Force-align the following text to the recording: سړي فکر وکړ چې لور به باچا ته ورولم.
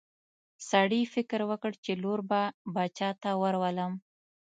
سړي 0.69 1.01
فکر 1.13 1.39
وکړ 1.49 1.71
چې 1.83 1.91
لور 2.03 2.19
به 2.29 2.41
باچا 2.75 3.09
ته 3.21 3.29
ورولم. 3.41 3.91